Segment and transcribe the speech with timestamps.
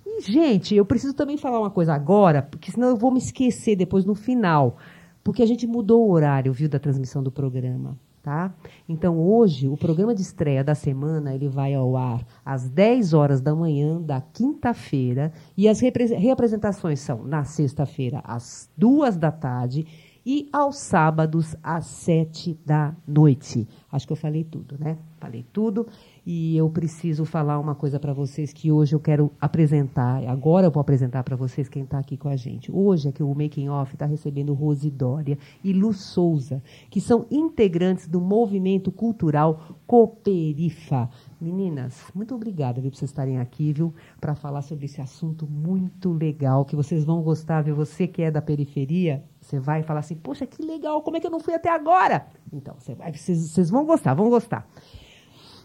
[0.05, 3.75] E, gente, eu preciso também falar uma coisa agora, porque senão eu vou me esquecer
[3.75, 4.77] depois no final.
[5.21, 7.97] Porque a gente mudou o horário, viu, da transmissão do programa.
[8.27, 8.53] Tá?
[8.89, 13.39] Então, hoje, o programa de estreia da semana ele vai ao ar às 10 horas
[13.39, 19.87] da manhã da quinta-feira e as representações são na sexta-feira às 2 da tarde
[20.25, 23.65] e aos sábados às 7 da noite.
[23.89, 24.97] Acho que eu falei tudo, né?
[25.21, 25.87] Falei tudo.
[26.29, 30.21] E eu preciso falar uma coisa para vocês que hoje eu quero apresentar.
[30.27, 32.69] Agora eu vou apresentar para vocês quem está aqui com a gente.
[32.69, 37.25] Hoje é que o Making Off está recebendo Rose Dória e Lu Souza, que são
[37.31, 41.09] integrantes do movimento cultural Cooperifa.
[41.39, 46.11] Meninas, muito obrigada viu, por vocês estarem aqui, viu, para falar sobre esse assunto muito
[46.11, 47.73] legal que vocês vão gostar, viu?
[47.73, 51.27] Você que é da periferia, você vai falar assim, poxa, que legal, como é que
[51.27, 52.27] eu não fui até agora?
[52.51, 54.67] Então, vocês, vocês vão gostar, vão gostar.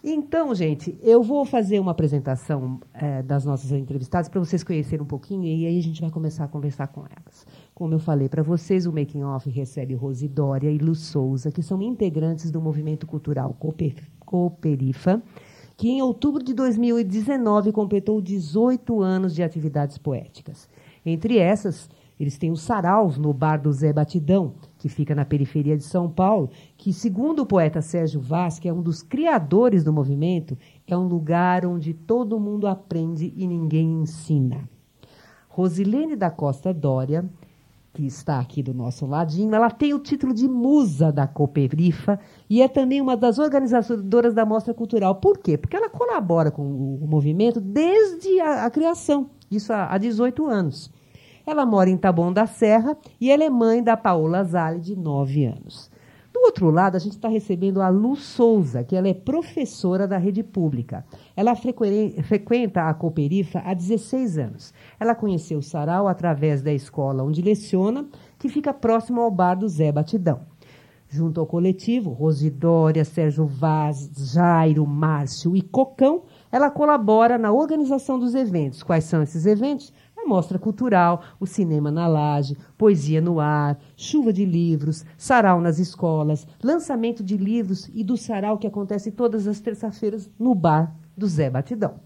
[0.05, 5.07] Então, gente, eu vou fazer uma apresentação é, das nossas entrevistadas para vocês conhecerem um
[5.07, 7.47] pouquinho e aí a gente vai começar a conversar com elas.
[7.73, 11.63] Como eu falei para vocês, o Making Off recebe Rose Dória e Lu Souza, que
[11.63, 13.57] são integrantes do movimento cultural
[14.27, 15.23] Cooperifa,
[15.77, 20.69] que em outubro de 2019 completou 18 anos de atividades poéticas.
[21.07, 21.89] Entre essas,
[22.19, 26.11] eles têm os saraus no bar do Zé Batidão, que fica na periferia de São
[26.11, 30.97] Paulo, que, segundo o poeta Sérgio Vaz, que é um dos criadores do movimento, é
[30.97, 34.69] um lugar onde todo mundo aprende e ninguém ensina.
[35.49, 37.25] Rosilene da Costa Dória,
[37.95, 42.19] que está aqui do nosso ladinho, ela tem o título de musa da Cooperifa
[42.51, 45.15] e é também uma das organizadoras da Mostra Cultural.
[45.15, 45.57] Por quê?
[45.57, 50.91] Porque ela colabora com o movimento desde a, a criação, isso há, há 18 anos.
[51.47, 55.45] Ela mora em Taboão da Serra e ela é mãe da Paola Zali, de 9
[55.45, 55.91] anos.
[56.33, 60.17] Do outro lado, a gente está recebendo a Lu Souza, que ela é professora da
[60.17, 61.05] rede pública.
[61.37, 64.73] Ela frequenta a Cooperifa há 16 anos.
[64.99, 68.07] Ela conheceu o Sarau através da escola onde leciona,
[68.39, 70.41] que fica próximo ao bar do Zé Batidão.
[71.07, 78.35] Junto ao coletivo, Rosidória, Sérgio Vaz, Jairo, Márcio e Cocão, ela colabora na organização dos
[78.35, 78.83] eventos.
[78.83, 79.93] Quais são esses eventos?
[80.23, 85.79] A mostra cultural, o cinema na laje, poesia no ar, chuva de livros, sarau nas
[85.79, 91.27] escolas, lançamento de livros e do sarau que acontece todas as terças-feiras no bar do
[91.27, 92.01] Zé Batidão.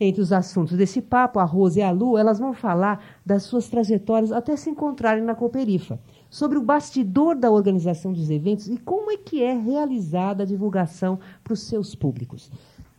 [0.00, 3.68] Entre os assuntos desse papo, a Rose e a Lu, elas vão falar das suas
[3.68, 9.12] trajetórias até se encontrarem na Cooperifa, sobre o bastidor da organização dos eventos e como
[9.12, 12.50] é que é realizada a divulgação para os seus públicos.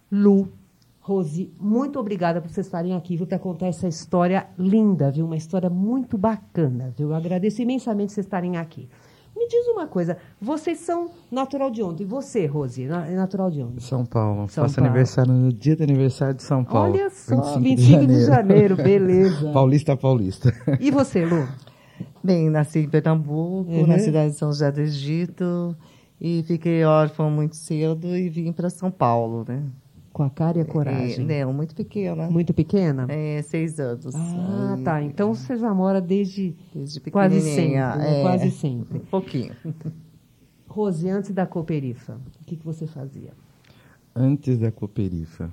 [0.10, 0.48] Lu
[1.06, 5.28] Rose, muito obrigada por vocês estarem aqui, viu, para contar essa história linda, viu?
[5.28, 7.10] Uma história muito bacana, viu?
[7.10, 8.90] Eu agradeço imensamente vocês estarem aqui.
[9.38, 12.02] Me diz uma coisa, vocês são natural de onde?
[12.02, 13.84] E você, Rose, é natural de onde?
[13.84, 14.50] São Paulo.
[14.50, 14.90] São Faço Paulo.
[14.90, 16.94] aniversário no dia do aniversário de São Paulo.
[16.94, 18.08] Olha só, 25, 25 de, janeiro.
[18.08, 19.52] de janeiro, beleza.
[19.54, 20.52] paulista, paulista.
[20.80, 21.48] E você, Lu?
[22.24, 23.86] Bem, nasci em Pernambuco, uhum.
[23.86, 25.78] na cidade de São José do Egito,
[26.20, 29.62] e fiquei órfã muito cedo e vim para São Paulo, né?
[30.16, 31.30] Com a cara e a coragem.
[31.30, 32.32] É, não, muito pequena.
[32.32, 33.06] Muito pequena?
[33.10, 34.16] É, seis anos.
[34.16, 35.04] Ah, tá.
[35.04, 37.74] Então você já mora desde, desde quase sempre.
[37.74, 38.20] Né?
[38.20, 39.00] É, quase sempre.
[39.00, 39.54] Um pouquinho.
[40.70, 43.32] Rose, antes da Cooperifa, o que, que você fazia?
[44.16, 45.50] Antes da Cooperifa.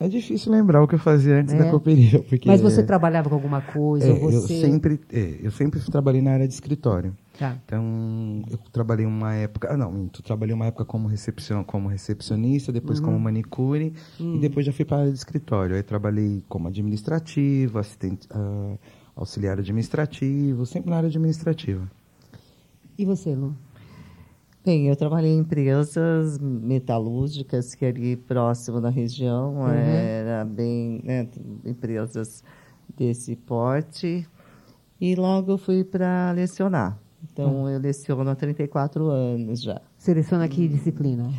[0.00, 1.58] É difícil lembrar o que eu fazia antes É.
[1.58, 4.08] da cooperativa, porque Mas você trabalhava com alguma coisa?
[4.08, 4.60] é, ou eu você...
[4.60, 7.16] sempre é, eu sempre trabalhei na área de escritório.
[7.38, 7.56] Tá.
[7.64, 12.70] Então, eu trabalhei uma época, ah, não, minto, trabalhei uma época como recepcion, como recepcionista,
[12.70, 13.06] depois Uhum.
[13.06, 14.36] como manicure Hum.
[14.36, 15.74] e depois já fui para a área de escritório.
[15.74, 18.76] Aí trabalhei como administrativo, assistente, ah,
[19.16, 21.90] auxiliar administrativo, sempre na área administrativa.
[22.98, 23.56] E você, Lu?
[24.64, 29.68] Bem, eu trabalhei em empresas metalúrgicas que ali próximo da região, Uhum.
[29.68, 31.28] era bem, né,
[31.64, 32.44] empresas
[32.96, 34.28] desse porte.
[35.00, 36.96] E logo eu fui para lecionar.
[37.30, 39.80] Então, eu leciono há 34 anos já.
[39.96, 41.30] Seleciona que disciplina?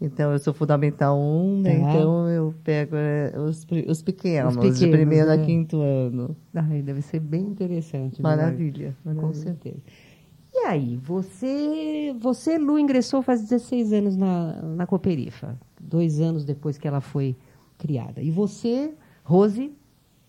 [0.00, 1.80] Então, eu sou Fundamental 1, né?
[1.80, 1.90] Tá.
[1.90, 5.44] Então eu pego é, os, os pequenos, Os pequenos, de primeiro a né?
[5.44, 6.36] quinto ano.
[6.54, 8.22] Ai, deve ser bem interessante.
[8.22, 8.28] né?
[8.28, 8.96] Maravilha.
[9.02, 9.34] Com maravilha.
[9.34, 9.78] certeza.
[10.54, 16.78] E aí, você, você, Lu, ingressou faz 16 anos na, na Cooperifa, dois anos depois
[16.78, 17.36] que ela foi
[17.76, 18.20] criada.
[18.22, 18.92] E você,
[19.24, 19.72] Rose,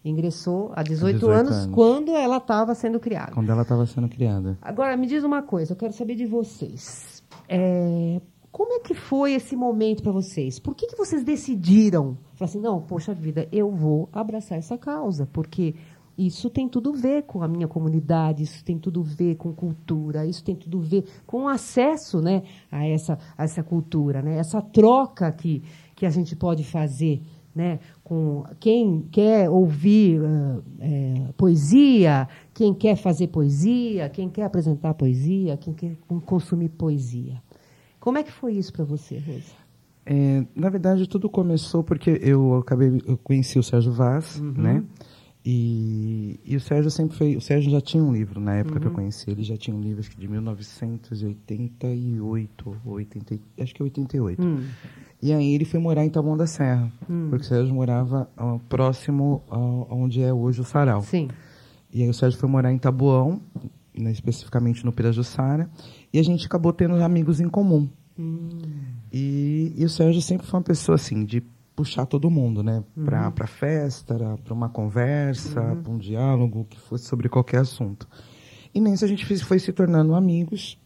[0.10, 1.76] ingressou há 18, 18 anos, anos.
[1.76, 3.32] quando ela estava sendo criada.
[3.32, 4.58] Quando ela estava sendo criada.
[4.62, 7.24] Agora, me diz uma coisa, eu quero saber de vocês.
[7.48, 8.22] É,
[8.52, 10.60] como é que foi esse momento para vocês?
[10.60, 12.18] Por que, que vocês decidiram?
[12.34, 15.76] Falar assim, não, poxa vida, eu vou abraçar essa causa, porque
[16.18, 19.54] isso tem tudo a ver com a minha comunidade, isso tem tudo a ver com
[19.54, 24.38] cultura, isso tem tudo a ver com acesso né, a, essa, a essa cultura, né,
[24.38, 25.64] essa troca que,
[25.96, 27.22] que a gente pode fazer
[27.56, 34.94] né, com quem quer ouvir ah, é, poesia, quem quer fazer poesia, quem quer apresentar
[34.94, 37.42] poesia, quem quer con- consumir poesia.
[38.00, 39.60] Como é que foi isso para você, Rosa?
[40.06, 44.84] É, na verdade, tudo começou porque eu acabei, eu conheci o Sérgio Vaz, né?
[45.46, 48.88] E, e o Sérgio sempre foi, o Sérgio já tinha um livro na época que
[48.88, 53.74] eu conheci ele, já tinha um livro acho que de 1988, ou 80, e- acho
[53.74, 54.42] que é 88.
[54.42, 54.64] Hum.
[55.22, 56.92] E aí ele foi morar em Taboão da Serra,
[57.30, 61.02] porque o Sérgio morava ah, próximo ao- aonde é hoje o Sarau.
[61.04, 61.28] Sim.
[61.94, 63.42] E aí o Sérgio foi morar em Taboão,
[63.98, 65.70] né, especificamente no Pirajussara,
[66.14, 67.88] e a gente acabou tendo amigos em comum.
[69.12, 71.42] E, e o Sérgio sempre foi uma pessoa assim, de
[71.80, 72.84] puxar todo mundo, né?
[73.06, 78.06] Pra, pra festa, para uma conversa, para um diálogo, que fosse sobre qualquer assunto.
[78.76, 80.78] E nisso a gente foi se tornando amigos.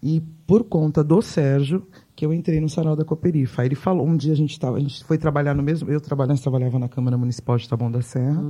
[0.00, 1.84] E por conta do Sérgio,
[2.14, 3.62] que eu entrei no sarau da Cooperifa.
[3.62, 6.00] Aí ele falou, um dia a gente tava, a gente foi trabalhar no mesmo, eu
[6.00, 8.40] trabalhava, trabalhava na Câmara Municipal de Taboão da Serra.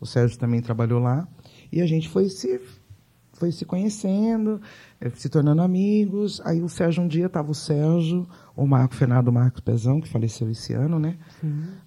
[0.00, 1.28] O Sérgio também trabalhou lá.
[1.70, 2.60] E a gente foi se
[3.36, 4.60] foi se conhecendo,
[5.00, 6.40] eh, se tornando amigos.
[6.44, 10.50] Aí o Sérgio um dia tava o Sérgio, o Marco Fernando Marcos Pezão, que faleceu
[10.50, 11.16] esse ano, né?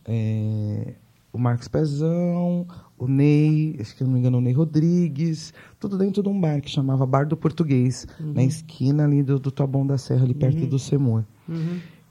[0.05, 0.93] É,
[1.33, 2.67] o Marcos Pezão,
[2.97, 6.39] o Ney, acho que eu não me engano, o Ney Rodrigues, tudo dentro de um
[6.39, 10.33] bar que chamava Bar do Português, na esquina ali do, do Taboão da Serra, ali
[10.33, 11.23] perto do Semur.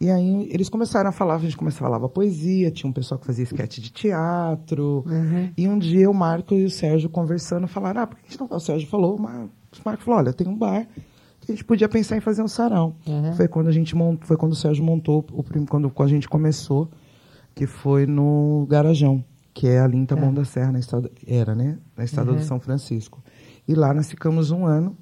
[0.00, 3.18] E aí eles começaram a falar, a gente começou a falar poesia, tinha um pessoal
[3.18, 5.04] que fazia esquete de teatro.
[5.56, 8.40] E um dia o Marco e o Sérgio conversando falaram, ah, por que a gente
[8.40, 8.48] não...
[8.56, 10.86] O Sérgio falou, mas o Marco falou, olha, tem um bar
[11.52, 12.96] a gente podia pensar em fazer um sarau.
[13.06, 13.32] Uhum.
[13.34, 16.88] Foi quando a gente montou, foi quando o Sérgio montou, o quando, a gente começou,
[17.54, 19.24] que foi no Garajão,
[19.54, 21.78] que é ali em Taboão da Serra, na estrada, era, né?
[21.96, 23.22] Na estrada do São Francisco.
[23.66, 24.96] E lá nós ficamos um ano,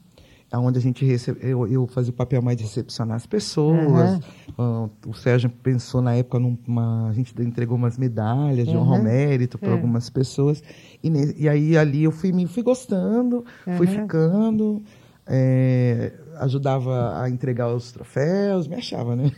[0.55, 4.21] onde a gente recebe, eu, eu fazia o papel mais de recepcionar as pessoas.
[4.57, 9.03] Ah, o Sérgio pensou na época numa, a gente entregou umas medalhas de honra ao
[9.03, 10.63] mérito para algumas pessoas.
[11.03, 13.45] E, ne- e aí ali eu fui me fui gostando,
[13.77, 14.83] fui ficando.
[15.27, 19.31] é, ajudava a entregar os troféus, me achava, né?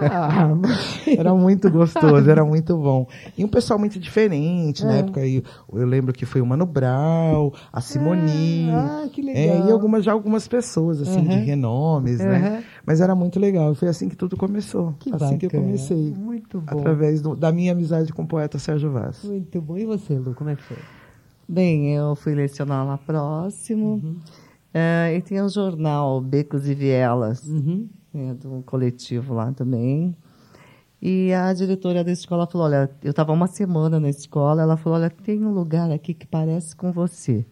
[0.00, 3.06] Ah, mas- Era muito gostoso, era muito bom.
[3.36, 5.42] E um pessoal muito diferente, na época aí,
[5.72, 8.68] eu lembro que foi o Mano Brau, a Simoni.
[8.72, 9.66] Ah, que legal.
[9.66, 12.56] É, e algumas, já algumas pessoas, assim, de renomes, né?
[12.58, 12.62] Uhum.
[12.86, 13.74] Mas era muito legal.
[13.74, 14.94] Foi assim que tudo começou.
[14.98, 15.64] Que assim que eu bacana.
[15.66, 16.14] comecei.
[16.16, 16.78] Muito bom.
[16.78, 19.22] Através do- da minha amizade com o poeta Sérgio Vaz.
[19.24, 19.76] Muito bom.
[19.76, 20.76] E você, Lu, como é que foi?
[21.48, 23.94] Bem, eu fui lecionar lá próximo.
[23.94, 24.16] Uhum.
[24.72, 27.88] Eh, e tinha um jornal, Becos e Vielas, Uhum.
[28.14, 30.14] né, do coletivo lá também.
[31.02, 34.98] E a diretora da escola falou, olha, eu estava uma semana na escola, ela falou,
[34.98, 37.44] olha, tem um lugar aqui que parece com você.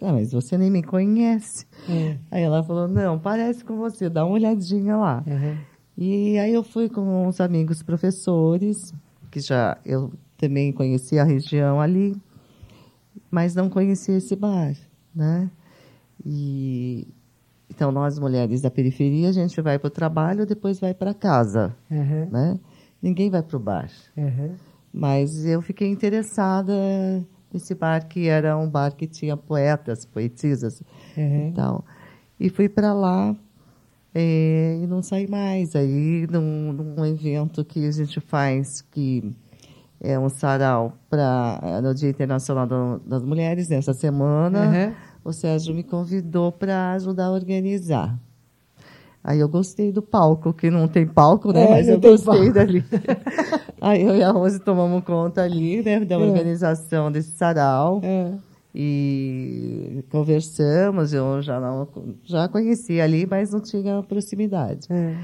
[0.00, 1.66] Ah, mas você nem me conhece.
[1.88, 2.16] É.
[2.30, 5.22] Aí ela falou, não, parece com você, dá uma olhadinha lá.
[5.26, 5.56] Uhum.
[5.98, 8.92] E aí eu fui com uns amigos professores,
[9.30, 12.14] que já eu também conhecia a região ali,
[13.30, 14.74] mas não conhecia esse bar,
[15.14, 15.50] né?
[16.28, 17.06] E
[17.70, 21.74] então nós mulheres da periferia, a gente vai para o trabalho, depois vai para casa,
[21.90, 22.28] Uhum.
[22.30, 22.58] né?
[23.00, 23.90] Ninguém vai para o bar.
[24.16, 24.54] Uhum.
[24.92, 26.72] Mas eu fiquei interessada
[27.52, 30.82] nesse bar que era um bar que tinha poetas, poetisas
[31.16, 31.48] Uhum.
[31.48, 31.84] e tal.
[32.40, 33.34] E fui para lá
[34.14, 35.76] eh, e não saí mais.
[35.76, 39.32] Aí, num, num evento que a gente faz, que
[40.00, 44.66] é um sarau para no Dia Internacional do, das Mulheres nessa semana.
[44.66, 44.92] Uhum.
[45.24, 48.16] O Sérgio me convidou para ajudar a organizar.
[49.24, 51.64] Aí eu gostei do palco, que não tem palco, né?
[51.64, 52.52] É, Mas eu gostei palco.
[52.52, 52.84] dali.
[53.80, 56.18] Aí eu e a Rose tomamos conta ali, né, da É.
[56.18, 58.00] organização desse sarau.
[58.04, 58.30] É.
[58.72, 61.88] E conversamos, eu já não
[62.22, 64.86] já conhecia ali, mas não tinha proximidade.
[64.90, 65.16] É.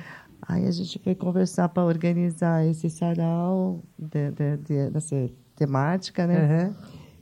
[0.47, 6.67] Aí a gente foi conversar para organizar esse sarau de, de- de- dessa temática, né?
[6.69, 6.75] Uhum.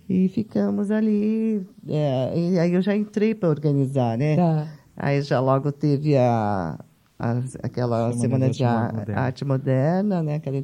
[0.08, 1.66] E ficamos ali.
[1.86, 4.36] é, e aí eu já entrei para organizar, né?
[4.36, 4.68] Tá.
[4.96, 6.78] Aí já logo teve a,
[7.18, 9.20] a- aquela Semana semana de Arte Moderna.
[9.20, 10.34] arte moderna, né?
[10.36, 10.56] Aquela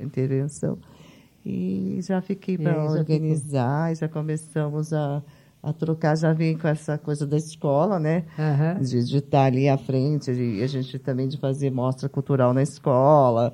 [0.00, 0.78] intervenção.
[1.44, 5.22] E já fiquei para aí já organizar, e já começamos a,
[5.66, 8.24] a trocar, já vim com essa coisa da escola, né?
[8.38, 8.80] Aham.
[8.80, 12.62] de, de estar ali à frente, e a gente também de fazer mostra cultural na
[12.62, 13.52] escola.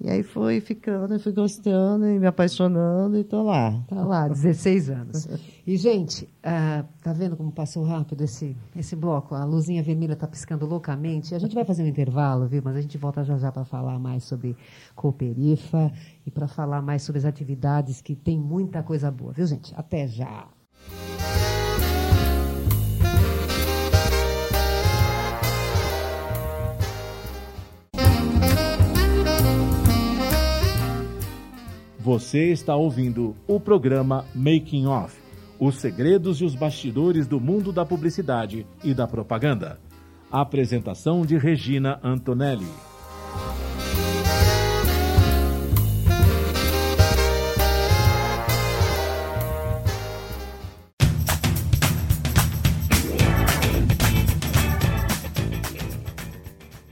[0.00, 3.82] E aí foi ficando, fui gostando e me apaixonando e estou lá.
[3.88, 5.28] Tá lá, 16 anos.
[5.66, 9.34] E, gente, ah, tá vendo como passou rápido esse, esse bloco?
[9.34, 11.34] A luzinha vermelha tá piscando loucamente.
[11.34, 12.60] A gente vai fazer um intervalo, viu?
[12.62, 14.56] Mas a gente volta já já para falar mais sobre
[14.94, 15.92] Cooperifa
[16.26, 19.72] e para falar mais sobre as atividades que tem muita coisa boa, viu, gente?
[19.76, 20.48] Até já.
[32.04, 35.18] Você está ouvindo o programa Making Off,
[35.58, 39.80] os segredos e os bastidores do mundo da publicidade e da propaganda.
[40.30, 42.66] Apresentação de Regina Antonelli.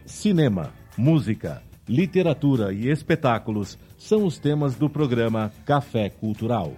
[0.07, 6.73] Cinema, música, literatura e espetáculos são os temas do programa Café Cultural.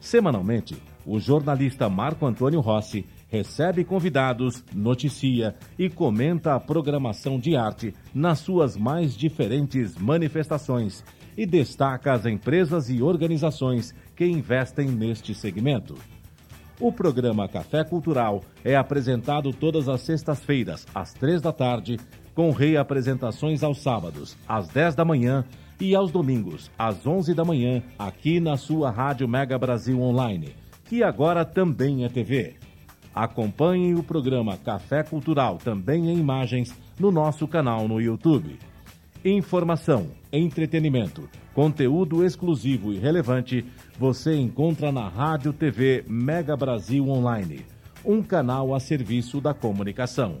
[0.00, 0.74] Semanalmente,
[1.04, 8.38] o jornalista Marco Antônio Rossi recebe convidados, noticia e comenta a programação de arte nas
[8.38, 11.04] suas mais diferentes manifestações
[11.36, 15.94] e destaca as empresas e organizações que investem neste segmento.
[16.80, 21.98] O programa Café Cultural é apresentado todas as sextas-feiras, às três da tarde,
[22.34, 25.44] com reapresentações aos sábados, às 10 da manhã
[25.80, 31.02] e aos domingos, às 11 da manhã, aqui na sua Rádio Mega Brasil Online, que
[31.02, 32.54] agora também é TV.
[33.14, 38.58] Acompanhe o programa Café Cultural, também em imagens, no nosso canal no YouTube.
[39.24, 43.64] Informação, entretenimento, conteúdo exclusivo e relevante
[43.98, 47.64] você encontra na Rádio TV Mega Brasil Online,
[48.04, 50.40] um canal a serviço da comunicação.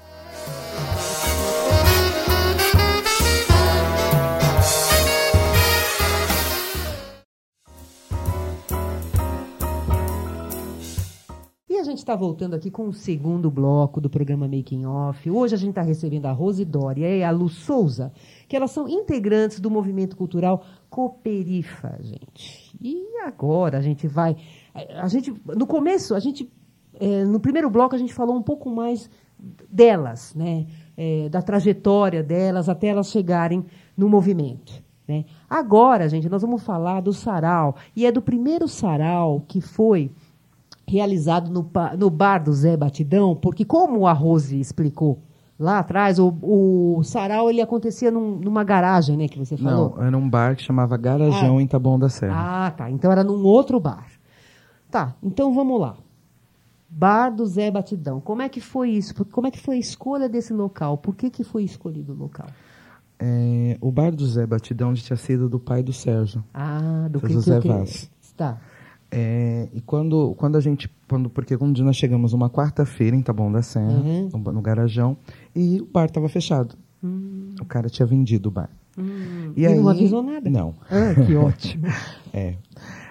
[12.11, 15.31] Está voltando aqui com o segundo bloco do programa Making Off.
[15.31, 18.11] Hoje a gente está recebendo a Rose Dória e a Lu Souza,
[18.49, 22.77] que elas são integrantes do movimento cultural Cooperifa, gente.
[22.81, 24.35] E agora a gente vai.
[25.01, 26.51] A gente, no começo, a gente.
[26.99, 29.09] eh, no primeiro bloco a gente falou um pouco mais
[29.69, 30.67] delas, né?
[30.97, 33.65] Eh, da trajetória delas até elas chegarem
[33.95, 34.83] no movimento.
[35.07, 35.23] Né?
[35.49, 37.77] Agora, gente, nós vamos falar do sarau.
[37.95, 40.11] E é do primeiro sarau que foi
[40.91, 45.19] realizado no, no bar do Zé Batidão, porque como a Rose explicou
[45.57, 49.95] lá atrás, o, o sarau ele acontecia num- numa garagem, né, que você falou.
[49.97, 52.65] Não, era um bar que chamava Garajão em Taboão da Serra.
[52.67, 52.89] Ah, tá.
[52.89, 54.05] Então era num outro bar.
[54.89, 55.95] Tá, então vamos lá.
[56.89, 58.19] Bar do Zé Batidão.
[58.19, 59.13] Como é que foi isso?
[59.25, 60.97] Como é que foi a escolha desse local?
[60.97, 62.47] Por que, que foi escolhido o local?
[63.17, 66.43] É, o bar do Zé Batidão tinha sido do pai do Sérgio.
[66.53, 68.11] Ah, do Seu que, José que Vaz.
[68.35, 68.57] Tá.
[69.11, 70.89] É, e quando, quando a gente.
[71.07, 74.29] Quando, porque um dia nós chegamos uma quarta-feira em Taboão da Serra, Uhum.
[74.31, 75.17] no, no Garajão,
[75.53, 76.75] e o bar estava fechado.
[77.61, 78.69] O cara tinha vendido o bar.
[78.97, 79.53] Hum.
[79.55, 80.49] E não avisou nada?
[80.49, 80.75] Não.
[80.89, 81.85] Ah, que ótimo.
[82.33, 82.55] É.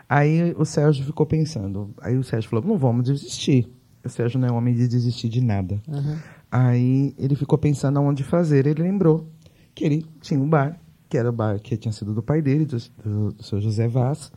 [0.09, 1.91] Aí o Sérgio ficou pensando.
[2.01, 3.69] Aí o Sérgio falou: não vamos desistir.
[4.03, 5.79] O Sérgio não é homem de desistir de nada.
[5.87, 6.17] Uhum.
[6.51, 8.67] Aí ele ficou pensando aonde fazer.
[8.67, 9.29] Ele lembrou
[9.75, 12.65] que ele tinha um bar, que era o bar que tinha sido do pai dele,
[12.65, 14.33] do, do, do seu José Vaz.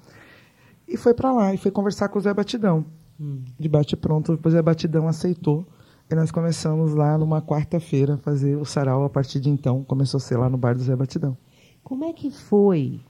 [0.94, 2.86] E foi para lá e foi conversar com o Zé Batidão.
[3.60, 5.66] De bate pronto, o Zé Batidão aceitou.
[6.08, 9.04] E nós começamos lá numa quarta-feira a fazer o sarau.
[9.04, 11.36] A partir de então, começou a ser lá no bar do Zé Batidão.
[11.84, 13.02] Como é que foi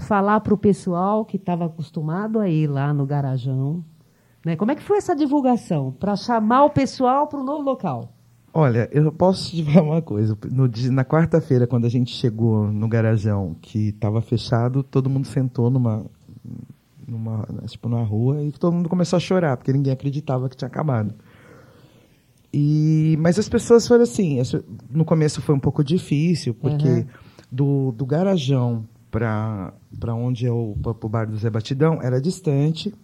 [0.00, 3.84] falar para o pessoal que estava acostumado a ir lá no garajão?
[4.44, 4.56] Né?
[4.56, 8.12] Como é que foi essa divulgação para chamar o pessoal para o novo local?
[8.54, 10.38] Olha, eu posso te falar uma coisa.
[10.50, 15.68] No na quarta-feira, quando a gente chegou no garajão que estava fechado, todo mundo sentou
[15.68, 16.06] numa,
[17.06, 20.68] numa, tipo, numa rua e todo mundo começou a chorar, porque ninguém acreditava que tinha
[20.68, 21.14] acabado.
[22.52, 24.54] E, mas as pessoas foram assim, as-
[24.90, 27.06] no começo foi um pouco difícil, porque Uhum.
[27.52, 29.72] do, do garajão para
[30.14, 32.94] onde é o pro bar do Zé Batidão era distante.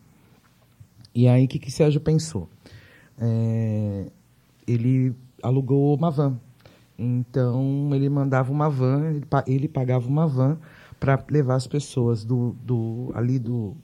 [1.14, 2.48] E aí, o que, que o Sérgio pensou?
[3.18, 4.06] É,
[4.66, 6.38] ele alugou uma van.
[6.98, 10.58] Então, ele mandava uma van, ele, ele pagava uma van
[11.02, 13.76] para levar as pessoas do, do, ali do,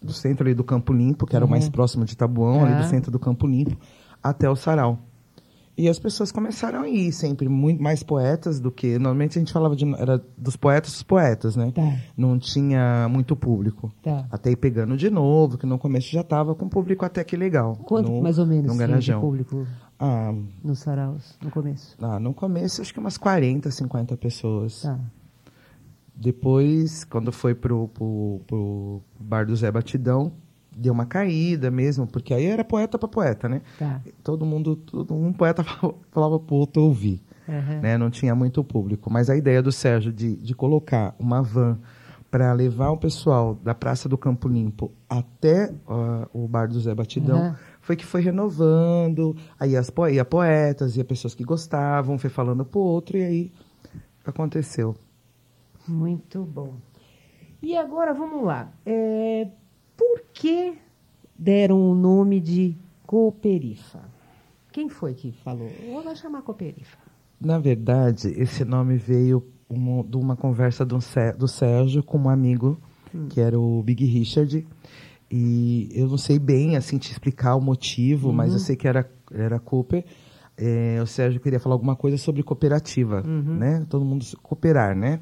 [0.00, 2.78] do centro ali do Campo Limpo, que era o mais próximo de Tabuão, ali Ah.
[2.82, 3.76] do centro do Campo Limpo,
[4.22, 4.96] até o Sarau.
[5.76, 8.92] E as pessoas começaram a ir sempre muito mais poetas do que.
[8.98, 11.72] Normalmente a gente falava de, era dos poetas dos poetas, né?
[11.74, 11.96] Tá.
[12.16, 13.90] Não tinha muito público.
[14.02, 14.26] Tá.
[14.30, 17.74] Até ir pegando de novo, que no começo já estava com público até que legal.
[17.74, 19.20] Quanto no, mais ou menos no tinha de garajão.
[19.20, 19.66] público
[19.98, 21.96] Ah, nos saraus no começo?
[22.02, 24.82] ah, no começo acho que umas 40, 50 pessoas.
[24.82, 25.00] Tá.
[26.22, 30.32] Depois, quando foi pro, pro, pro bar do Zé Batidão,
[30.70, 33.60] deu uma caída mesmo, porque aí era poeta para poeta, né?
[33.76, 34.00] Tá.
[34.22, 35.64] Todo mundo, todo, um poeta
[36.12, 37.20] falava pro outro ouvir.
[37.48, 37.80] Aham.
[37.80, 37.98] né?
[37.98, 39.10] Não tinha muito público.
[39.12, 41.76] Mas a ideia do Sérgio de, de colocar uma van
[42.30, 46.94] para levar o pessoal da Praça do Campo Limpo até ah, o bar do Zé
[46.94, 47.56] Batidão Aham.
[47.80, 49.36] foi que foi renovando.
[49.58, 53.52] Aí as po ia poetas, ia pessoas que gostavam, foi falando pro outro e aí
[54.24, 54.94] aconteceu.
[55.86, 56.74] Muito bom.
[57.62, 58.72] E agora vamos lá.
[58.84, 59.48] É,
[59.96, 60.74] por que
[61.38, 64.00] deram o nome de Cooperifa?
[64.72, 65.70] Quem foi que falou?
[65.82, 66.98] Eu vou chamar Cooperifa.
[67.40, 70.98] Na verdade, esse nome veio uma- de uma conversa do,
[71.38, 72.80] do Sérgio com um amigo,
[73.28, 74.66] que era o Big Richard.
[75.30, 79.10] E eu não sei bem assim te explicar o motivo, mas eu sei que era,
[79.30, 80.04] era Cooper.
[80.56, 83.22] É, o Sérgio queria falar alguma coisa sobre cooperativa,
[83.58, 83.86] né?
[83.88, 85.20] Todo mundo cooperar, né?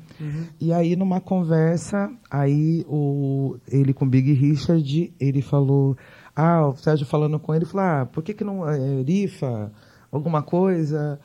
[0.61, 5.97] E aí, numa conversa, aí o, ele com o Big Richard, ele falou...
[6.35, 8.69] Ah, o Sérgio falando com ele, falou, ah, por que que não...
[8.69, 9.73] É, rifa,
[10.11, 11.19] alguma coisa...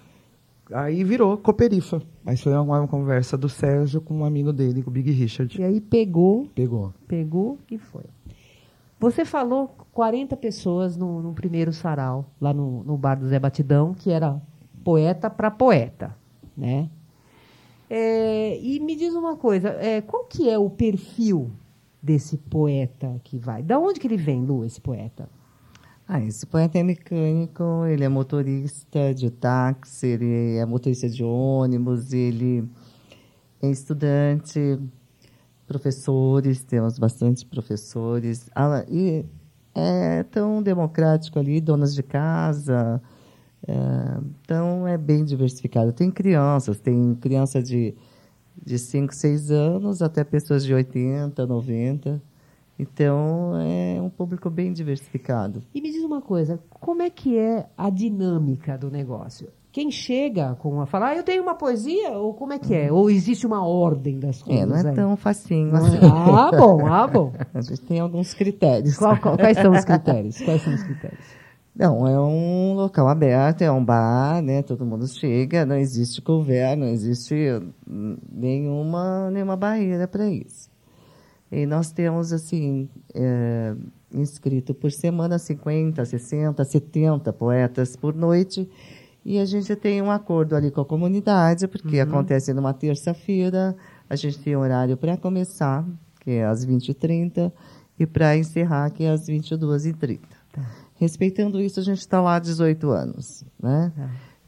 [0.73, 2.01] Aí virou Cooperifa.
[2.23, 5.61] Mas foi uma, uma conversa do Sérgio com um amigo dele, com o Big Richard.
[5.61, 6.91] E aí pegou, Pegou.
[7.07, 8.05] pegou e foi.
[9.05, 13.93] Você falou 40 pessoas no, no primeiro sarau, lá no, no bar do Zé Batidão,
[13.93, 14.41] que era
[14.83, 16.17] poeta para poeta,
[16.57, 16.89] né?
[17.87, 21.51] É, e me diz uma coisa, é, qual que é o perfil
[22.01, 23.61] desse poeta que vai?
[23.61, 25.29] Da onde que ele vem, Lu, esse poeta?
[26.07, 32.11] Ah, esse poeta é mecânico, ele é motorista de táxi, ele é motorista de ônibus,
[32.11, 32.67] ele
[33.61, 34.79] é estudante,
[35.67, 38.49] professores, temos bastante professores.
[38.89, 39.25] E
[39.73, 43.01] é tão democrático ali, donas de casa.
[43.67, 45.91] é, então, é bem diversificado.
[45.91, 47.93] Tem crianças, tem criança de,
[48.63, 52.21] de 5, 6 anos até pessoas de 80, 90.
[52.77, 55.63] Então, é um público bem diversificado.
[55.73, 59.47] E me diz uma coisa, como é que é a dinâmica do negócio?
[59.75, 62.89] Quem chega com a falar, ah, eu tenho uma poesia, ou como é que é?
[62.89, 64.63] Ou existe uma ordem das coisas?
[64.63, 64.95] É, não é aí?
[64.95, 65.97] tão facinho assim.
[66.01, 67.33] Ah, bom, ah, bom.
[67.53, 68.95] A gente tem alguns critérios.
[68.95, 70.39] Qual- qual- quais são os critérios?
[70.39, 71.19] Quais são os critérios?
[71.75, 74.61] Não, é um local aberto, é um bar, né?
[74.61, 77.35] Todo mundo chega, não existe couvert, não existe
[77.85, 80.69] hum, nenhuma, nenhuma barreira para isso.
[81.51, 83.75] E nós temos, assim, é,
[84.13, 88.69] inscrito por semana 50, 60, 70 poetas por noite.
[89.25, 93.75] E a gente tem um acordo ali com a comunidade, porque acontece numa terça-feira,
[94.07, 95.83] a gente tem horário para começar,
[96.21, 97.51] que é às 20h30,
[97.99, 100.19] e para encerrar, que é às 22h30.
[100.97, 103.91] Respeitando isso, a gente está lá há 18 anos, né?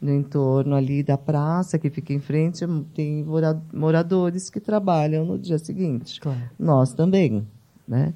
[0.00, 2.64] No entorno ali da praça, que fica em frente,
[2.94, 6.20] tem mora- moradores que trabalham no dia seguinte.
[6.20, 6.38] Claro.
[6.58, 7.44] Nós também,
[7.86, 8.14] né?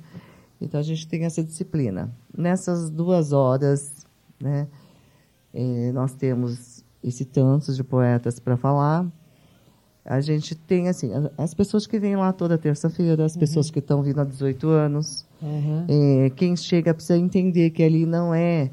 [0.60, 2.08] Então a gente tem essa disciplina.
[2.38, 4.06] Nessas duas horas,
[4.40, 4.68] né,
[5.54, 9.06] eh, nós temos esse tanto de poetas para falar.
[10.04, 14.02] A gente tem assim as pessoas que vêm lá toda terça-feira, as pessoas que estão
[14.02, 15.26] vindo há 18 anos.
[15.40, 15.86] Uhum.
[15.88, 18.70] Eh, quem chega precisa entender que ali não é,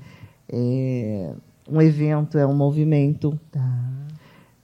[0.51, 1.33] eh,
[1.69, 3.39] um evento, é um movimento.
[3.51, 3.89] Tá.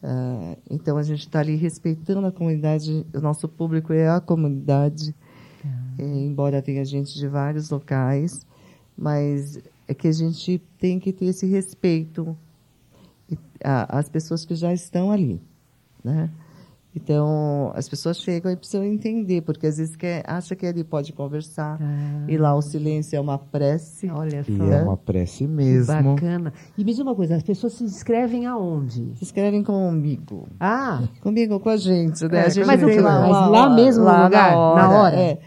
[0.08, 5.16] Ah, então a gente está ali respeitando a comunidade, o nosso público é a comunidade,
[5.98, 8.46] eh, embora tenha gente de vários locais,
[8.96, 12.36] mas é que a gente tem que ter esse respeito
[13.64, 15.42] às pessoas que já estão ali,
[16.04, 16.30] né?
[16.98, 21.12] Então as pessoas chegam e precisam entender, porque às vezes quer, acha que ali pode
[21.12, 21.78] conversar
[22.26, 24.10] e lá o silêncio é uma prece.
[24.10, 24.52] Olha só.
[24.52, 26.16] E é uma prece mesmo.
[26.16, 26.54] Bacana.
[26.78, 29.14] E me diz uma coisa, as pessoas se inscrevem aonde?
[29.18, 30.48] Se inscrevem comigo.
[30.58, 32.38] Ah, Comigo, com a gente, né?
[32.38, 34.52] É, a gente mas o tem lá, Mas lá hora- mesmo no lá lugar?
[34.54, 35.16] Na hora?
[35.18, 35.40] É.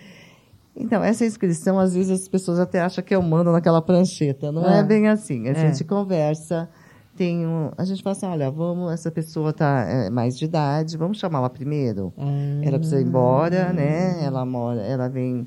[0.79, 4.53] Então, essa inscrição, às vezes as pessoas até acham que eu mando naquela prancheta.
[4.53, 4.83] Não é, É.
[4.83, 5.49] bem assim.
[5.49, 5.55] A É.
[5.55, 6.69] gente conversa,
[7.17, 11.19] tem um, a gente fala assim, olha, vamos, essa pessoa está mais de idade, vamos
[11.19, 12.13] chamá-la primeiro.
[12.17, 12.61] Ah.
[12.63, 14.23] Ela precisa ir embora, né?
[14.25, 15.47] Ela mora, ela vem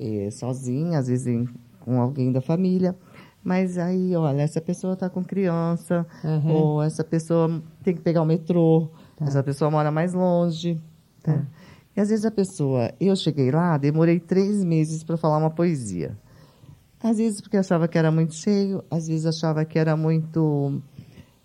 [0.00, 1.48] eh, sozinha, às vezes vem
[1.80, 2.94] com alguém da família.
[3.44, 6.50] Mas aí, olha, essa pessoa está com criança, Uhum.
[6.52, 9.24] ou essa pessoa tem que pegar o metrô, Tá.
[9.26, 10.80] essa pessoa mora mais longe.
[11.22, 11.42] tá?
[11.96, 16.16] E às vezes a pessoa, eu cheguei lá, demorei três meses para falar uma poesia.
[17.02, 20.80] Às vezes porque achava que era muito cheio, às vezes achava que era muito.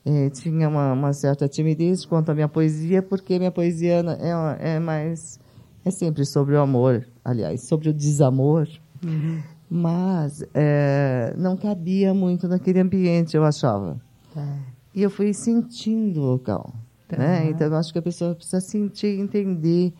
[0.05, 4.03] eh, tinha uma, uma certa timidez quanto à minha poesia, porque minha poesia
[4.59, 5.39] é, é mais.
[5.85, 8.67] é sempre sobre o amor, aliás, sobre o desamor.
[9.69, 14.01] Mas eh, não cabia muito naquele ambiente, eu achava.
[14.33, 14.57] Tá.
[14.93, 16.73] E eu fui sentindo o local.
[17.07, 17.17] Tá.
[17.17, 17.49] Né?
[17.49, 19.93] Então, eu acho que a pessoa precisa sentir e entender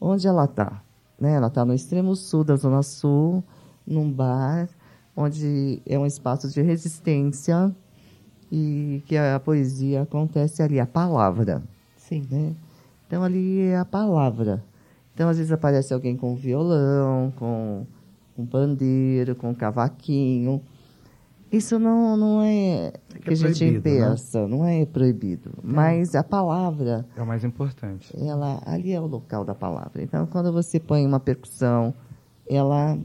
[0.00, 0.82] onde ela está.
[1.18, 1.34] Né?
[1.34, 3.42] Ela está no extremo sul da Zona Sul,
[3.86, 4.68] num bar,
[5.16, 7.74] onde é um espaço de resistência
[8.50, 11.62] e que a poesia acontece ali, a palavra.
[11.96, 12.26] Sim.
[12.30, 12.54] Né?
[13.06, 14.62] Então, ali é a palavra.
[15.14, 17.86] Então, às vezes aparece alguém com violão, com
[18.36, 20.60] um pandeiro, com um cavaquinho.
[21.50, 23.70] Isso não, não é que, é a gente né?
[23.78, 25.50] impeça, não é proibido.
[25.62, 28.12] Mas a palavra, É o mais importante.
[28.18, 30.02] ela ali é o local da palavra.
[30.02, 31.94] Então, quando você põe uma percussão,
[32.48, 32.98] ela,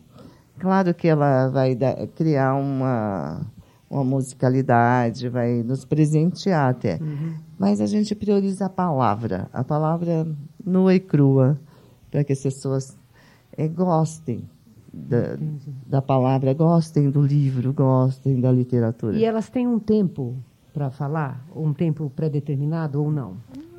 [0.59, 3.41] claro que ela vai dar- criar uma,
[3.89, 6.99] uma musicalidade, vai nos presentear até.
[7.59, 10.27] Mas a gente prioriza a palavra, a palavra
[10.65, 11.59] nua e crua,
[12.09, 12.97] para que as pessoas
[13.55, 14.49] eh, gostem
[14.93, 15.37] da,
[15.87, 19.17] da palavra, gostem do livro, gostem da literatura.
[19.17, 20.35] E elas têm um tempo
[20.73, 21.45] para falar?
[21.55, 23.37] Um tempo pré-determinado ou não?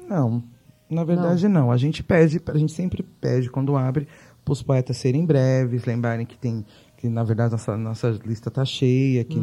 [0.08, 0.42] Não,
[0.88, 1.70] na verdade não.
[1.70, 4.06] A gente pede, a gente sempre pede quando abre
[4.44, 6.64] para os poetas serem breves, lembrarem que tem
[6.96, 9.40] que na verdade nossa, nossa lista está cheia, que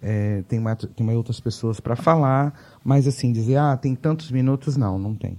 [0.00, 4.30] é, tem, mais, tem mais outras pessoas para falar, mas assim dizer ah tem tantos
[4.30, 5.36] minutos não, não tem.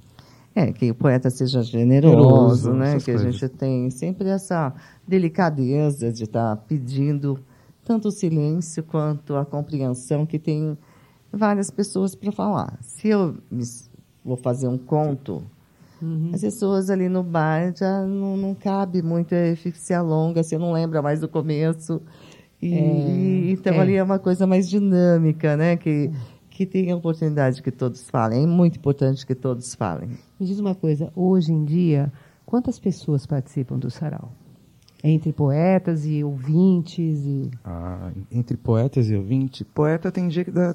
[0.56, 3.00] É, que o poeta seja generoso, Generoso, né?
[3.00, 3.36] Que a coisas.
[3.36, 4.72] gente tem sempre essa
[5.08, 7.40] delicadeza de estar pedindo
[7.84, 10.78] tanto o silêncio quanto a compreensão que tem
[11.32, 12.78] várias pessoas para falar.
[12.82, 13.36] Se eu
[14.24, 15.44] vou fazer um conto,
[16.34, 20.72] as pessoas ali no bar já não, não cabe muito a ficção longa, você não
[20.72, 22.02] lembra mais do começo.
[22.62, 23.80] E, É, então é.
[23.80, 25.76] ali é uma coisa mais dinâmica, né?
[25.78, 26.12] Que,
[26.50, 28.44] que tem a oportunidade que todos falem.
[28.44, 30.10] É muito importante que todos falem.
[30.44, 32.12] Me diz uma coisa, hoje em dia,
[32.46, 34.30] quantas pessoas participam do sarau?
[35.02, 37.50] Entre poetas e ouvintes e...
[37.64, 40.74] Ah, entre poetas e ouvintes, poeta tem dia que dá,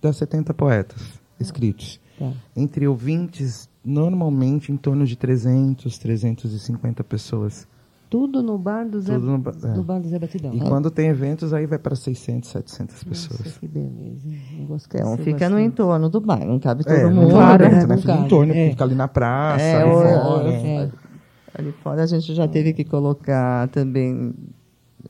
[0.00, 2.00] dá 70 poetas escritos.
[2.16, 2.32] Tá.
[2.54, 7.66] Entre ouvintes, normalmente em torno de 300, 350 pessoas.
[8.10, 9.68] Tudo no bar do Zé, Tudo no ba- é.
[9.68, 10.54] do bar do Zé Batidão.
[10.54, 13.58] E quando tem eventos, aí vai para 600, 700 Nossa, pessoas.
[13.58, 14.28] que beleza.
[14.58, 15.62] Então fica no bastante.
[15.62, 17.22] entorno do bar, não cabe todo É, mundo.
[17.22, 17.70] não Claro, né?
[17.70, 17.86] né?
[17.86, 18.70] Não Fica cabe, em torno, é.
[18.70, 20.48] fica ali na praça, É, ali fora.
[20.52, 20.90] É.
[21.58, 24.32] Ali fora a gente já teve que colocar também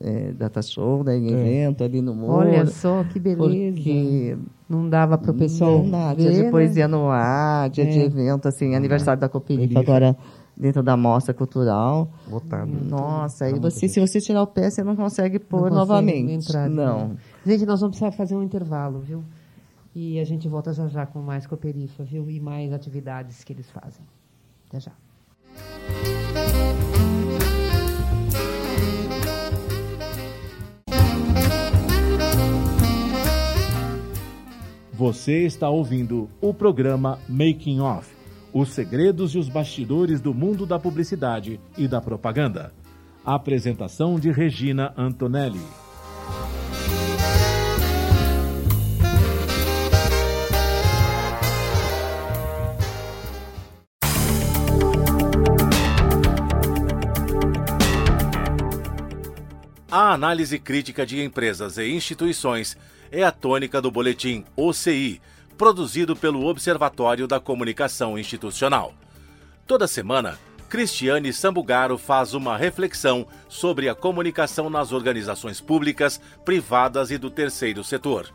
[0.01, 2.33] é, data show, né, em evento ali no muro.
[2.33, 3.75] Olha só, que beleza.
[3.75, 4.37] Porque
[4.69, 6.51] Não dava para o pessoal não dia ver, de né?
[6.51, 8.05] poesia no ar, dia de É.
[8.05, 9.79] evento, assim, aniversário da Perifa.
[9.79, 10.15] agora
[10.59, 12.11] dentro da mostra cultural.
[12.29, 12.69] Lotado.
[12.69, 15.75] Nossa, aí Tá você, se você tirar o pé, você não consegue Não pôr consegue
[15.75, 16.31] novamente.
[16.33, 17.09] entrar, não.
[17.09, 17.17] né?
[17.45, 19.23] Gente, nós vamos precisar fazer um intervalo, viu?
[19.95, 22.29] E a gente volta já já com mais Cooperifa, viu?
[22.29, 24.05] E mais atividades que eles fazem.
[24.67, 24.91] Até já.
[34.93, 38.18] Você está ouvindo o programa Making Off
[38.53, 42.73] os segredos e os bastidores do mundo da publicidade e da propaganda.
[43.25, 45.61] Apresentação de Regina Antonelli.
[59.91, 62.77] A análise crítica de empresas e instituições
[63.11, 65.19] é a tônica do boletim OCI,
[65.59, 68.93] produzido pelo Observatório da Comunicação Institucional.
[69.67, 77.17] Toda semana, Cristiane Sambugaro faz uma reflexão sobre a comunicação nas organizações públicas, privadas e
[77.17, 78.33] do terceiro setor.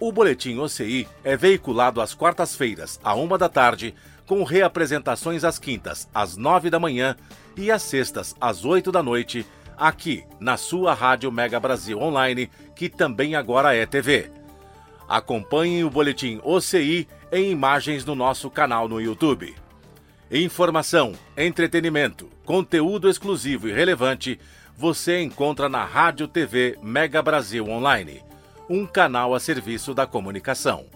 [0.00, 3.94] O Boletim OCI é veiculado às quartas-feiras, à uma da tarde,
[4.26, 7.14] com reapresentações às quintas, às nove da manhã
[7.56, 9.46] e às sextas, às oito da noite,
[9.78, 14.28] aqui na sua Rádio Mega Brasil Online, que também agora é TV.
[15.08, 19.54] Acompanhe o Boletim OCI em imagens no nosso canal no YouTube.
[20.30, 24.40] Informação, entretenimento, conteúdo exclusivo e relevante
[24.76, 28.22] você encontra na Rádio TV Mega Brasil Online,
[28.68, 30.95] um canal a serviço da comunicação.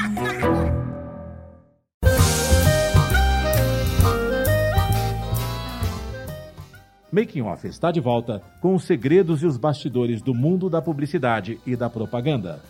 [7.13, 11.59] Making Off está de volta com os segredos e os bastidores do mundo da publicidade
[11.67, 12.61] e da propaganda.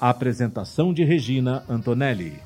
[0.00, 2.38] A apresentação de Regina Antonelli.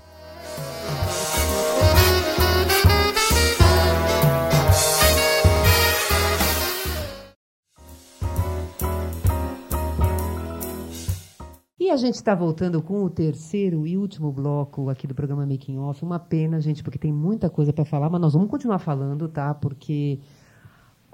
[11.78, 15.76] E a gente está voltando com o terceiro e último bloco aqui do programa Making
[15.76, 16.02] Off.
[16.02, 19.52] Uma pena, gente, porque tem muita coisa para falar, mas nós vamos continuar falando, tá?
[19.52, 20.20] Porque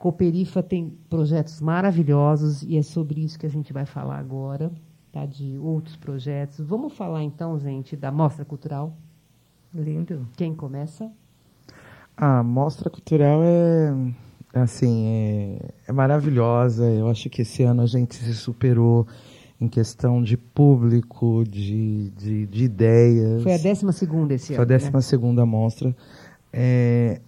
[0.00, 4.72] Cooperifa tem projetos maravilhosos e é sobre isso que a gente vai falar agora,
[5.12, 5.26] tá?
[5.26, 6.58] De outros projetos.
[6.58, 8.96] Vamos falar então, gente, da Mostra Cultural.
[9.74, 10.26] Lindo.
[10.38, 11.12] Quem começa?
[12.16, 13.94] A mostra cultural é
[14.54, 16.90] assim é, é maravilhosa.
[16.90, 19.06] Eu acho que esse ano a gente se superou
[19.60, 23.42] em questão de público, de, de, de ideias.
[23.42, 24.62] Foi a décima segunda esse Foi ano.
[24.62, 25.02] a décima né?
[25.02, 25.94] segunda mostra.
[26.50, 27.20] É,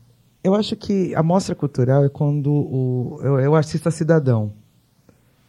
[0.43, 4.53] eu acho que a mostra cultural é quando o, é, o artista cidadão.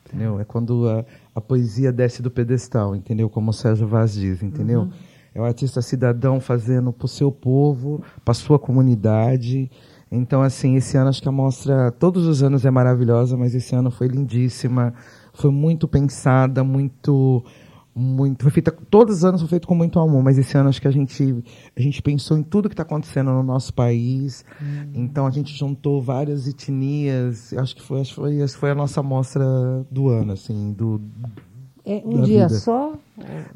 [0.06, 0.40] Entendeu?
[0.40, 1.04] É quando a,
[1.34, 3.30] a poesia desce do pedestal, entendeu?
[3.30, 4.82] Como o Sérgio Vaz diz, entendeu?
[4.82, 4.92] Uhum.
[5.34, 9.72] É o artista cidadão fazendo para o seu povo, para sua comunidade.
[10.12, 13.74] Então, assim, esse ano acho que a mostra, todos os anos é maravilhosa, mas esse
[13.74, 14.94] ano foi lindíssima,
[15.34, 17.44] foi muito pensada, muito,
[17.96, 20.82] muito, foi feita, todos os anos foi feito com muito amor, mas esse ano acho
[20.82, 21.44] que a gente,
[21.78, 24.44] a gente pensou em tudo que está acontecendo no nosso país.
[24.94, 27.54] Então a gente juntou várias etnias.
[27.54, 29.46] Acho que foi, acho que foi, acho que foi a nossa mostra
[29.92, 31.00] do ano, assim, do
[31.86, 32.60] É um dia vida.
[32.60, 32.94] só?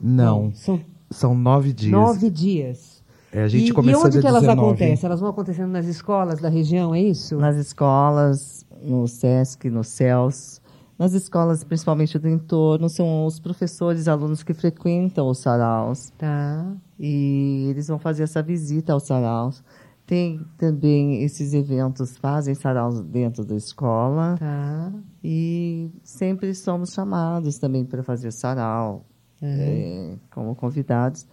[0.01, 1.91] não, São são nove dias.
[1.91, 2.97] nove dias.
[3.31, 4.67] É, a gente e, e começou onde dia que elas 19.
[4.67, 5.05] acontecem?
[5.07, 7.37] Elas vão acontecendo nas escolas da região, é isso?
[7.37, 10.61] Nas escolas, no SESC, no CELS,
[10.97, 16.11] nas escolas, principalmente do entorno, são os professores, alunos que frequentam os saraus.
[16.17, 16.75] Tá.
[16.99, 19.63] E eles vão fazer essa visita aos saraus.
[20.07, 24.37] Tem também esses eventos, fazem saraus dentro da escola.
[24.39, 24.91] Tá.
[25.23, 29.05] E sempre somos chamados também para fazer sarau,
[29.41, 31.27] eh, como convidados.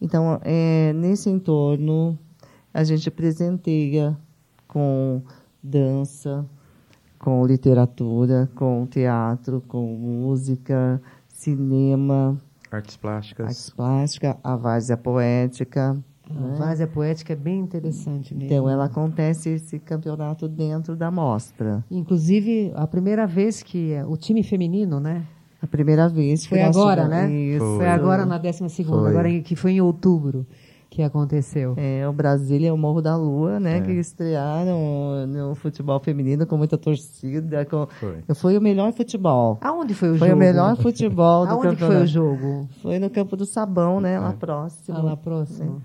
[0.00, 2.18] Então, eh, nesse entorno,
[2.74, 4.16] a gente presenteia
[4.66, 5.22] com
[5.62, 6.44] dança,
[7.18, 12.36] com literatura, com teatro, com música, cinema,
[12.70, 13.46] Artes plásticas.
[13.46, 15.96] arte plástica, a várzea poética.
[16.28, 16.56] A né?
[16.58, 18.46] várzea poética é bem interessante mesmo.
[18.46, 21.82] Então, ela acontece esse campeonato dentro da mostra.
[21.90, 25.24] Inclusive, a primeira vez que é, o time feminino, né?
[25.60, 27.32] A primeira vez Foi agora, né?
[27.32, 27.76] Isso.
[27.76, 29.10] Foi agora na décima segunda, Foi.
[29.10, 30.46] agora que foi em outubro
[30.90, 31.74] que aconteceu.
[31.76, 33.60] É, o Brasília e o Morro da Lua, É.
[33.60, 33.80] né?
[33.80, 37.64] Que estrearam no futebol feminino com muita torcida.
[37.66, 37.86] Com...
[37.86, 38.22] Foi.
[38.34, 39.58] Foi o melhor futebol.
[39.60, 40.36] Aonde foi o Foi jogo?
[40.36, 41.92] o melhor futebol do Aonde campeonato.
[41.94, 42.68] foi o jogo?
[42.82, 44.18] Foi no Campo do Sabão, né?
[44.18, 44.96] Lá próximo.
[44.98, 45.82] Ah, lá próximo.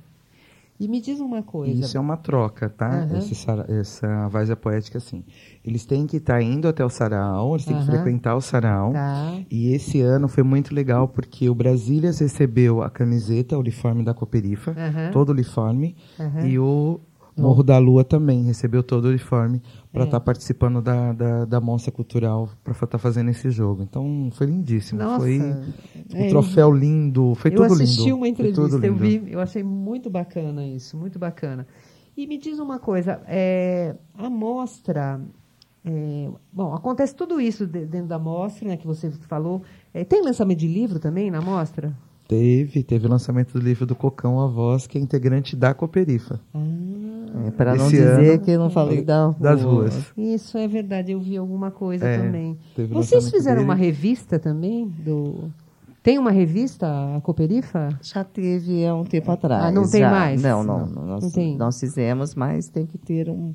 [0.84, 1.86] E me diz uma coisa.
[1.86, 3.06] Isso é uma troca, tá?
[3.06, 3.18] Aham.
[3.18, 3.34] Esse
[3.70, 5.24] essa várzea poética, assim.
[5.64, 7.92] Eles têm que estar indo até o sarau, eles têm que Aham.
[7.92, 8.92] frequentar o sarau.
[8.92, 9.40] Tá.
[9.50, 14.14] E esse ano foi muito legal porque o Brasílias recebeu a camiseta, o uniforme da
[14.14, 15.12] Cooperifa, Aham.
[15.14, 15.96] todo o uniforme,
[16.44, 17.00] e o
[17.36, 20.06] Morro da Lua também recebeu todo o uniforme para É.
[20.06, 23.82] estar participando da, da, da mostra cultural, para estar fazendo esse jogo.
[23.84, 25.00] Então foi lindíssimo.
[25.02, 25.20] Nossa.
[25.26, 25.40] Foi
[26.14, 27.84] É, o troféu lindo, foi eu tudo lindo.
[27.84, 31.66] assisti uma entrevista, eu vi, eu achei muito bacana isso, muito bacana.
[32.16, 35.20] E me diz uma coisa, é, a mostra,
[35.84, 39.64] é, bom, acontece tudo isso de- dentro da mostra, né, que você falou.
[39.94, 41.92] É, tem lançamento de livro também na mostra?
[42.28, 46.40] Teve, teve o lançamento do livro do Cocão A Voz, que é integrante da Cooperifa.
[47.48, 49.36] É, para não dizer ano, que eu não falei da rua.
[49.40, 50.12] das ruas.
[50.18, 52.58] Isso é verdade, eu vi alguma coisa É, também.
[52.90, 53.66] Vocês fizeram dele.
[53.66, 55.52] uma revista também do
[56.02, 57.98] tem uma revista a Cooperifa?
[58.02, 59.64] Já teve há um tempo atrás.
[59.64, 60.12] Ah, não tem já.
[60.12, 60.42] mais?
[60.42, 60.86] Não, não.
[60.86, 61.56] Nós, Não tem.
[61.58, 63.54] nós fizemos, mas tem que ter um,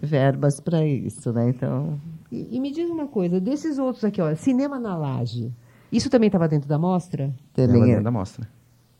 [0.00, 1.48] verbas para isso, né?
[1.50, 2.00] Então,
[2.32, 5.52] E, e me diz uma coisa, desses outros aqui, ó, Cinema na Laje.
[5.92, 7.32] Isso também estava dentro da mostra?
[7.52, 8.48] Também dentro da mostra.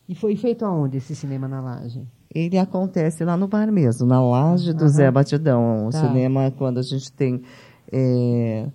[0.09, 2.03] E foi feito aonde esse cinema na laje?
[2.35, 4.88] Ele acontece lá no bar mesmo, na laje do Aham.
[4.88, 5.87] Zé Batidão.
[5.87, 6.01] O Tá.
[6.09, 7.42] cinema, quando a gente tem
[7.90, 8.66] é,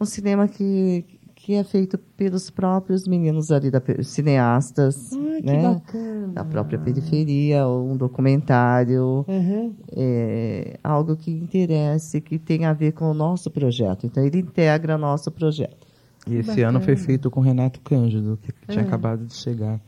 [0.00, 5.62] um cinema que, que é feito pelos próprios meninos ali, da, cineastas, que né?
[5.62, 6.28] bacana.
[6.28, 9.72] Da própria periferia, um documentário, Aham.
[9.96, 14.06] é, algo que interesse, que tenha a ver com o nosso projeto.
[14.06, 15.86] Então, ele integra nosso projeto.
[16.26, 16.68] E esse bacana.
[16.68, 18.86] ano foi feito com o Renato Cândido, que tinha É.
[18.86, 19.80] acabado de chegar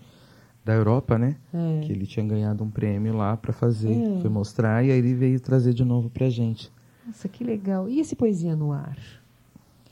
[0.64, 1.36] da Europa, né?
[1.52, 1.80] É.
[1.84, 4.20] Que ele tinha ganhado um prêmio lá para fazer, É.
[4.20, 6.70] foi mostrar, e aí ele veio trazer de novo pra gente.
[7.06, 7.88] Nossa, que legal.
[7.88, 8.96] E esse Poesia no Ar?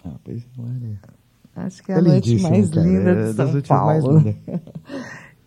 [0.05, 1.63] Ah, pois não é.
[1.67, 4.19] Acho que é a noite lindíssimo, mais cara, linda é de das São mais Paulo.
[4.19, 4.37] lindas.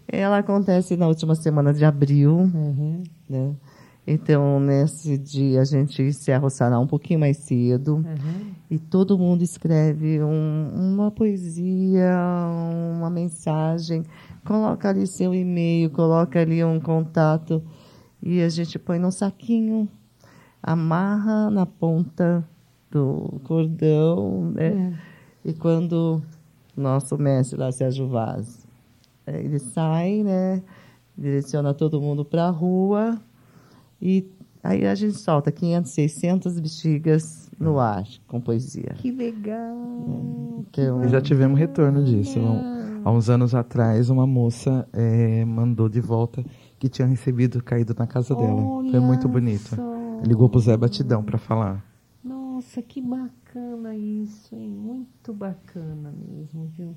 [0.07, 3.03] Ela acontece na última semana de abril, Uhum.
[3.29, 3.53] né?
[4.05, 6.03] Então, nesse dia, a gente
[6.41, 7.95] o sarau um pouquinho mais cedo.
[7.95, 8.51] Uhum.
[8.69, 12.11] E todo mundo escreve um- uma poesia,
[12.97, 14.03] uma mensagem,
[14.43, 17.63] coloca ali seu e-mail, coloca ali um contato
[18.21, 19.87] e a gente põe num saquinho,
[20.61, 22.43] amarra na ponta
[22.91, 24.99] do cordão, né?
[25.45, 26.21] E quando
[26.75, 28.65] nosso mestre lá, Sérgio Vaz,
[29.27, 30.61] eh, ele sai, né?
[31.17, 33.19] Direciona todo mundo para a rua
[34.05, 34.27] e
[34.61, 38.93] aí a gente solta 500, 600 bexigas no ar com poesia.
[38.97, 40.65] Que legal.
[40.69, 42.39] Então, E já tivemos retorno disso.
[42.39, 46.41] Um- Há uns anos atrás, uma moça eh, mandou de volta
[46.79, 48.61] que tinha recebido caído na casa dela.
[48.89, 49.75] Foi muito bonito.
[49.75, 50.21] só.
[50.25, 51.83] Ligou pro Zé Batidão para falar.
[52.23, 54.69] Nossa, que bacana isso, hein?
[54.69, 56.95] Muito bacana mesmo, viu?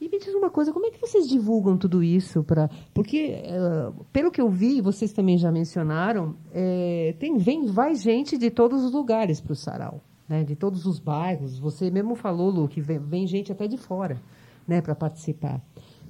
[0.00, 2.42] E me diz uma coisa, como é que vocês divulgam tudo isso?
[2.44, 7.94] Pra, porque, eh, pelo que eu vi, vocês também já mencionaram, eh, tem, vem, vai
[7.94, 10.44] gente de todos os lugares para o sarau, né?
[10.44, 11.58] de todos os bairros.
[11.58, 14.20] Você mesmo falou, Lu, que vem, vem gente até de fora
[14.68, 15.60] né, para participar.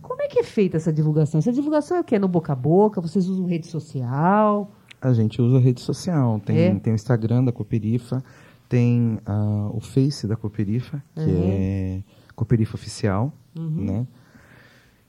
[0.02, 1.38] Como é que é feita essa divulgação?
[1.38, 2.18] Essa divulgação é o quê?
[2.18, 3.00] No boca a boca?
[3.00, 4.70] Vocês usam rede social?
[5.00, 6.40] A gente usa rede social.
[6.40, 6.74] Tem, É?
[6.74, 8.22] tem o Instagram da Cooperifa,
[8.68, 11.42] tem ah, o Face da Cooperifa, que Uhum.
[11.52, 12.02] é
[12.36, 14.06] Cooperifa Oficial, né?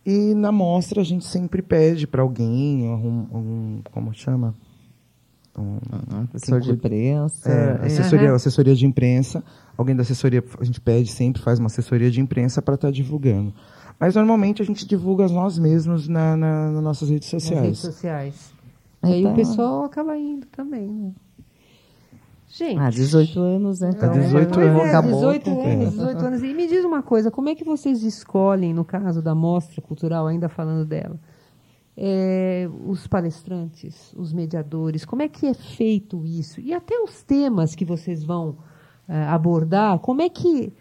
[0.05, 4.55] E na mostra a gente sempre pede para alguém, um, um- como chama?
[5.59, 5.79] Um,
[6.27, 7.49] professor de quem imprensa.
[7.51, 7.85] É, é.
[7.87, 8.35] assessoria, Aham.
[8.35, 9.43] assessoria de imprensa.
[9.75, 13.53] Alguém da assessoria, a gente pede sempre, faz uma assessoria de imprensa para estar divulgando.
[13.99, 17.65] Mas normalmente a gente divulga nós mesmos na, na- nas nossas redes Nas sociais.
[17.65, 18.53] redes sociais.
[19.03, 21.11] E aí o Então- pessoal acaba indo também, né?
[22.57, 22.79] Gente.
[22.79, 23.91] Ah, 18 anos, né?
[23.93, 24.81] Então, 18 pois anos.
[24.81, 25.69] É, boca a 18 boca.
[25.69, 26.43] anos, 18 anos.
[26.43, 30.25] E me diz uma coisa, como é que vocês escolhem, no caso da mostra cultural,
[30.25, 31.19] ainda falando dela,
[31.95, 36.59] é, os palestrantes, os mediadores, como é que é feito isso?
[36.59, 38.57] E até os temas que vocês vão
[39.07, 40.73] é, abordar, como é que...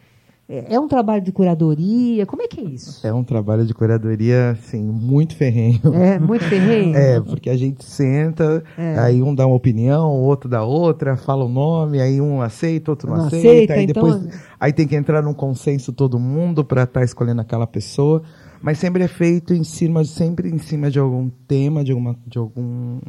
[0.49, 2.25] É é um trabalho de curadoria?
[2.25, 3.05] Como é que é isso?
[3.05, 5.81] É um trabalho de curadoria, assim, muito ferrenho.
[5.95, 6.95] É muito ferrenho?
[6.97, 8.97] É, porque a gente senta, É.
[8.99, 12.93] aí um dá uma opinião, o outro dá outra, fala o nome, aí um aceita,
[12.93, 16.19] outro não, Não aceita, aceita, aí então- depois aí tem que entrar num consenso todo
[16.19, 18.23] mundo para estar escolhendo aquela pessoa,
[18.63, 22.39] mas sempre é feito em cima, sempre em cima de algum tema, de alguma, de
[22.39, 23.01] algum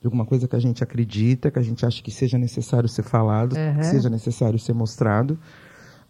[0.00, 3.02] de alguma coisa que a gente acredita, que a gente acha que seja necessário ser
[3.02, 3.76] falado, Uhum.
[3.78, 5.38] que seja necessário ser mostrado.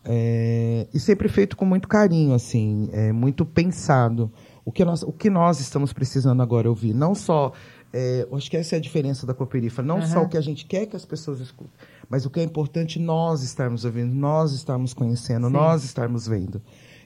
[0.04, 4.30] É, e sempre feito com muito carinho, assim, é, muito pensado.
[4.64, 7.52] O que, nós, o que nós estamos precisando agora ouvir, não só,
[7.92, 10.26] é, acho que essa é a diferença da Cooperifa, não só Aham.
[10.26, 11.72] o que a gente quer que as pessoas escutem,
[12.08, 15.52] mas o que é importante nós estarmos ouvindo, nós estarmos conhecendo, Sim.
[15.52, 16.62] nós estarmos vendo.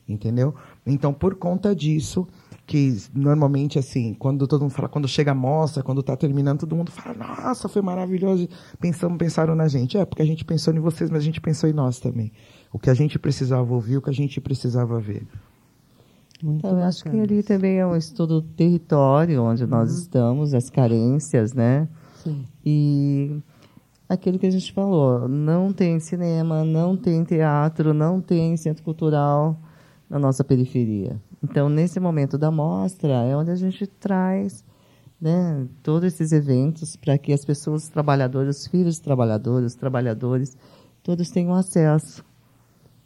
[0.09, 0.55] entendeu?
[0.87, 2.27] Então, por conta disso,
[2.67, 6.77] que normalmente, assim, quando todo mundo fala, quando chega a mostra, quando está terminando, todo
[6.77, 8.49] mundo fala, nossa, foi maravilhoso,
[8.81, 9.97] pensamos, pensaram na gente.
[9.97, 12.33] É, porque a gente pensou em vocês, mas a gente pensou em nós também.
[12.73, 15.27] O que a gente precisava ouvir, o que a gente precisava ver.
[16.43, 19.71] Muito então, eu acho que ali também é um estudo do território onde uhum.
[19.71, 21.89] nós estamos, as carências, né?
[22.23, 22.47] Sim.
[22.65, 23.41] E
[24.09, 29.59] aquilo que a gente falou, não tem cinema, não tem teatro, não tem centro cultural
[30.09, 31.21] na nossa periferia.
[31.43, 34.65] Então, nesse momento da mostra, é onde a gente traz
[35.21, 39.79] né, todos esses eventos para que as pessoas, os trabalhadores, os filhos dos trabalhadores, os
[39.79, 40.57] trabalhadores,
[41.03, 42.25] todos tenham acesso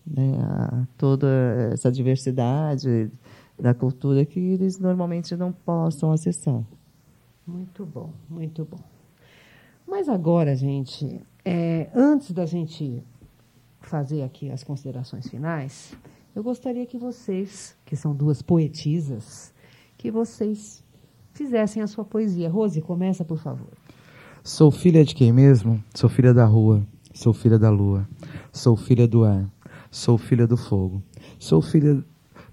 [0.07, 1.29] né, a toda
[1.73, 3.11] essa diversidade
[3.59, 6.63] da cultura que eles normalmente não possam acessar.
[7.47, 8.81] Muito bom, muito bom.
[9.87, 13.03] Mas agora, gente, é, antes da gente
[13.81, 15.95] fazer aqui as considerações finais,
[16.35, 19.53] eu gostaria que vocês, que são duas poetisas,
[19.99, 20.83] que vocês
[21.33, 22.49] fizessem a sua poesia.
[22.49, 23.69] Rose, começa, por favor.
[24.43, 25.83] Sou filha de quem mesmo?
[25.95, 26.83] Sou filha da rua,
[27.13, 28.09] sou filha da lua,
[28.53, 29.49] sou filha do ar,
[29.93, 31.01] sou filha do fogo,
[31.39, 32.05] sou filha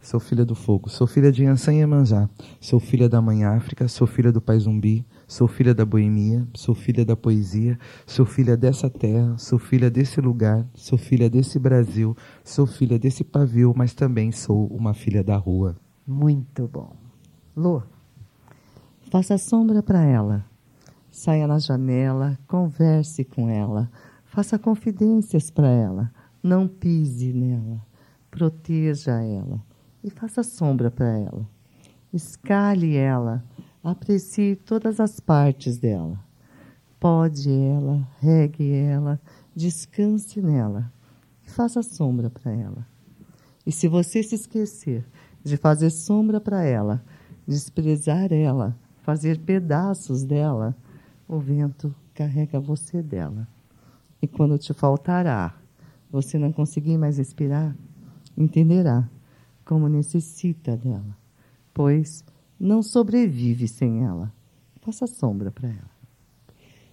[0.02, 2.30] Sou filha do fogo, sou filha de Ansan e Emanjá,
[2.62, 6.74] sou filha da mãe África, sou filha do pai zumbi, sou filha da boemia, sou
[6.74, 7.78] filha da poesia,
[8.08, 12.16] sou filha dessa terra, sou filha desse lugar, sou filha desse Brasil,
[12.46, 15.76] sou filha desse pavio, mas também sou uma filha da rua.
[16.08, 16.96] Muito bom.
[17.56, 17.84] Lu.
[19.12, 20.46] Faça sombra para ela.
[21.12, 23.92] Saia na janela, converse com ela,
[24.24, 26.10] faça confidências para ela,
[26.42, 27.86] não pise nela,
[28.32, 29.64] proteja ela
[30.04, 31.48] e faça sombra para ela.
[32.12, 33.44] Escale ela,
[33.84, 36.20] aprecie todas as partes dela.
[37.00, 39.20] Pode ela, regue ela,
[39.56, 40.92] descanse nela
[41.46, 42.88] e faça sombra para ela.
[43.66, 45.06] E se você se esquecer
[45.44, 47.04] de fazer sombra para ela,
[47.48, 50.76] desprezar ela, fazer pedaços dela,
[51.28, 53.48] o vento carrega você dela.
[54.22, 55.59] E quando te faltar ar,
[56.12, 57.76] você não conseguir mais respirar,
[58.38, 59.10] entenderá
[59.64, 61.18] como necessita dela,
[61.74, 62.24] pois
[62.60, 64.34] não sobrevive sem ela.
[64.82, 65.89] Faça sombra para ela.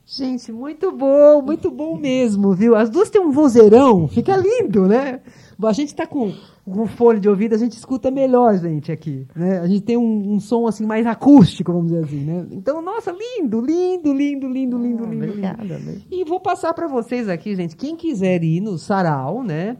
[0.08, 2.76] Gente, muito bom, muito bom mesmo, viu?
[2.76, 5.20] As duas têm um vozeirão, fica lindo, né?
[5.60, 6.32] A gente está com,
[6.64, 9.26] com fone de ouvido, a gente escuta melhor, gente, aqui.
[9.34, 9.58] Né?
[9.58, 12.46] A gente tem um, um, som assim mais acústico, vamos dizer assim, né?
[12.52, 15.24] Então, nossa, lindo, lindo, lindo, lindo, lindo, ah, lindo.
[15.24, 15.76] Obrigada.
[15.76, 16.02] Lindo.
[16.08, 19.76] E vou passar para vocês aqui, gente, quem quiser ir no sarau, né?